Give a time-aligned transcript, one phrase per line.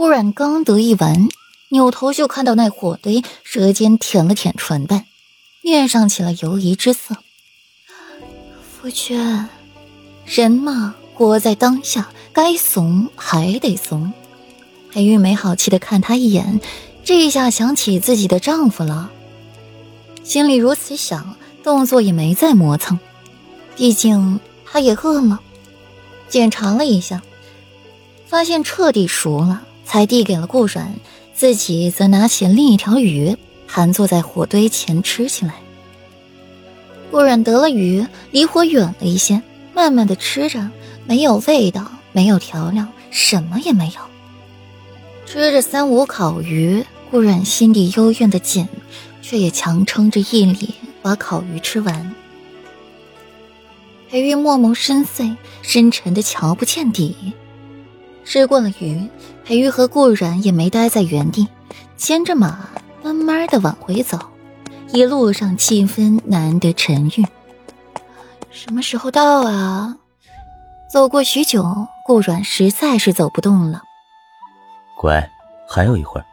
[0.00, 1.28] 顾然刚得意完，
[1.68, 5.04] 扭头就看到那火堆，舌尖舔了舔唇瓣，
[5.60, 7.18] 面上起了犹疑之色。
[8.80, 9.46] 夫君，
[10.24, 14.10] 人嘛，活在当下，该怂还得怂。
[14.90, 16.62] 裴玉梅好气的看他一眼，
[17.04, 19.10] 这一下想起自己的丈夫了，
[20.24, 22.98] 心里如此想，动作也没再磨蹭。
[23.76, 25.40] 毕竟他也饿了，
[26.30, 27.20] 检查了一下，
[28.26, 30.94] 发现彻底熟了，才递给了顾软，
[31.34, 33.36] 自己则拿起另一条鱼，
[33.66, 35.54] 盘坐在火堆前吃起来。
[37.10, 39.42] 顾软得了鱼，离火远了一些，
[39.74, 40.70] 慢慢的吃着，
[41.06, 43.94] 没有味道，没有调料，什么也没有。
[45.26, 48.68] 吃着三五烤鱼，顾软心底幽怨的紧，
[49.20, 52.14] 却也强撑着毅力把烤鱼吃完。
[54.08, 57.16] 裴玉墨眸深邃，深沉的瞧不见底。
[58.24, 59.08] 吃过了鱼，
[59.44, 61.48] 裴玉和顾软也没待在原地，
[61.96, 62.68] 牵着马
[63.02, 64.18] 慢慢的往回走。
[64.92, 67.24] 一路上气氛难得沉郁。
[68.50, 69.96] 什么时候到啊？
[70.92, 73.82] 走过许久，顾软实在是走不动了。
[74.96, 75.30] 乖，
[75.68, 76.26] 还有一会儿。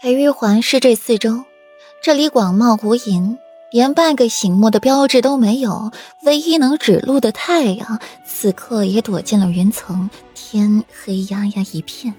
[0.00, 1.44] 裴玉环视这四周，
[2.02, 3.36] 这里广袤无垠，
[3.70, 5.92] 连半个醒目的标志都没有。
[6.22, 12.12] 唯一能指路的太阳，此刻也躲进了云层，天黑压压一片。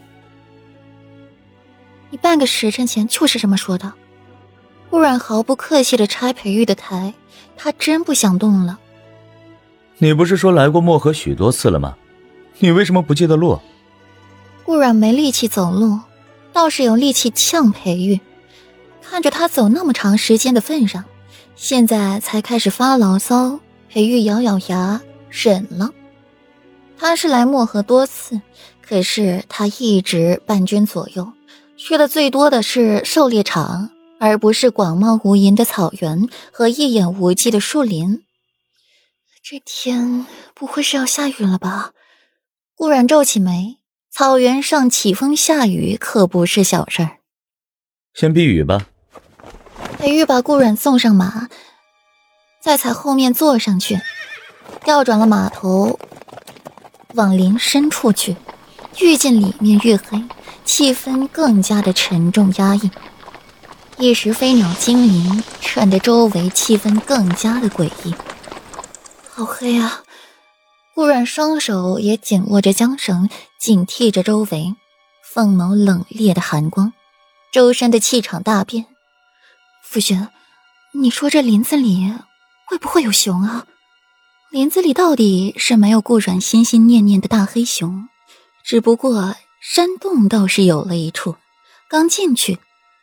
[2.10, 3.94] 你半个时辰前就是这么说的。
[4.90, 7.14] 顾然毫不客气的拆裴玉的台，
[7.58, 8.80] 他真不想动了。
[9.98, 11.98] 你不是说来过漠河许多次了吗？
[12.60, 13.60] 你为什么不记得路？
[14.64, 16.00] 顾然没力气走路，
[16.54, 18.20] 倒是有力气呛裴玉。
[19.02, 21.04] 看着他走那么长时间的份上，
[21.56, 23.60] 现在才开始发牢骚。
[23.90, 25.92] 裴玉咬咬牙忍了。
[26.98, 28.42] 他是来漠河多次，
[28.82, 31.34] 可是他一直伴君左右，
[31.78, 33.92] 去的最多的是狩猎场。
[34.18, 38.24] 而不是广袤无垠的草原和一眼无际的树林。
[39.44, 40.26] 这天
[40.56, 41.92] 不会是要下雨了吧？
[42.76, 43.78] 顾然皱起眉。
[44.10, 47.18] 草原上起风下雨可不是小事儿。
[48.14, 48.88] 先避雨吧。
[50.00, 51.50] 裴玉把顾然送上马，
[52.64, 54.00] 在踩后面坐上去，
[54.86, 56.00] 调转了马头，
[57.16, 58.36] 往林深处去。
[59.02, 60.24] 愈进里面愈黑，
[60.64, 62.90] 气氛更加的沉重压抑。
[63.98, 68.16] 一时飞鸟惊鸣，衬得周围气氛更加的诡异。
[69.30, 70.04] 好黑啊！
[70.94, 74.76] 顾阮双手也紧握着缰绳，警惕着周围，
[75.34, 76.94] 凤眸冷冽的寒光，
[77.52, 78.86] 周身的气场大变。
[79.84, 80.30] 傅玄，
[80.94, 82.14] 你说这林子里
[82.66, 83.66] 会不会有熊啊？
[84.52, 88.08] 林子里到底是没有顾阮心心念念的大黑熊，
[88.64, 91.36] 只不过山洞倒是有了一处，
[91.90, 92.60] 刚进去。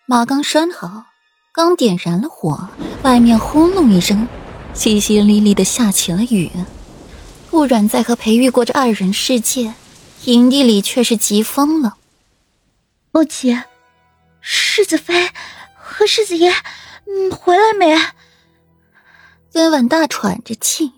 [0.07, 1.05] 马刚拴好，
[1.53, 2.69] 刚点燃了火，
[3.03, 4.27] 外面轰隆一声，
[4.75, 6.51] 淅淅沥沥的下起了雨。
[7.51, 9.75] 顾阮在和裴玉过着二人世界，
[10.25, 11.97] 营地里却是急疯了。
[13.11, 13.59] 莫奇，
[14.41, 15.29] 世子妃
[15.75, 16.51] 和世子爷，
[17.07, 17.95] 嗯，回来没？
[19.53, 20.93] 温婉大喘着气，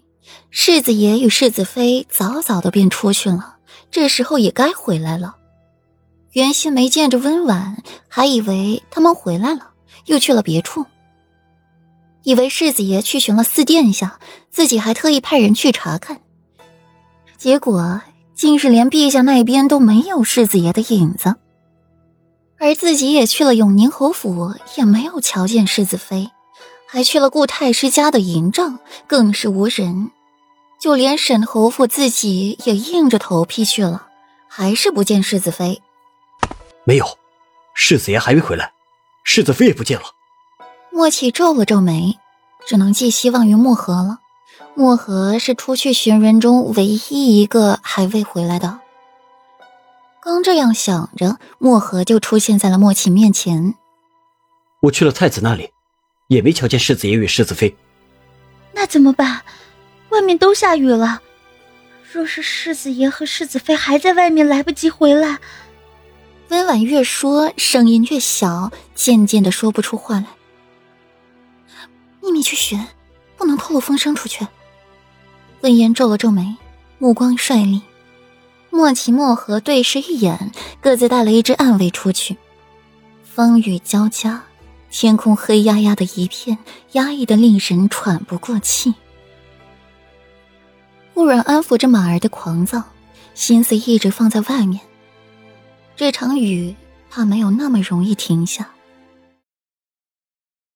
[0.56, 3.56] 世子爷与世子妃早早的便出去了，
[3.90, 5.34] 这时候也该回来了。
[6.30, 9.72] 原先没见着温婉，还以为他们回来了，
[10.04, 10.86] 又去了别处。
[12.22, 16.20] 以为世子爷去寻了四殿下，自己还特意派人去查看。
[17.36, 18.00] 结果
[18.36, 21.34] 竟是连陛下那边都没有世子爷的影子，
[22.60, 26.30] 而自己也去了永宁侯府，也没有瞧见世子妃，
[26.86, 28.78] 还去了顾太师家的营帐，
[29.08, 30.12] 更是无人。
[30.84, 34.08] 就连沈侯府自己也硬着头皮去了，
[34.46, 35.80] 还是不见世子妃。
[36.84, 37.18] 没有，
[37.72, 38.70] 世子爷还没回来，
[39.22, 40.04] 世子妃也不见了。
[40.92, 42.18] 莫启皱了皱眉，
[42.66, 44.18] 只能寄希望于墨河了。
[44.74, 48.80] 墨河是出去寻人中唯一一个还未回来的。
[50.20, 53.74] 刚这样想着，墨河就出现在了莫启面前。
[54.82, 55.70] 我去了太子那里，
[56.28, 57.74] 也没瞧见世子爷与世子妃。
[58.74, 59.40] 那怎么办？
[60.14, 61.20] 外面都下雨了。
[62.12, 65.40] 若是世子爷和世子妃还在外面，来不及回来。
[66.50, 70.26] 温婉越说，声音越小，渐渐的说不出话来。
[72.20, 72.86] 秘密去寻，
[73.36, 74.46] 不能透露风声出去。
[75.62, 76.54] 温言皱了皱眉，
[76.98, 77.82] 目光率利。
[78.70, 82.36] 莫奇、莫和对视一眼，各自带了一支暗卫出去。
[83.24, 84.44] 风雨交加，
[84.90, 86.58] 天空黑压压的一片，
[86.92, 88.94] 压抑的令人喘不过气。
[91.14, 92.82] 顾然安抚着马儿的狂躁，
[93.34, 94.80] 心思一直放在外面。
[95.96, 96.74] 这场雨
[97.08, 98.73] 怕没有那么容易停下。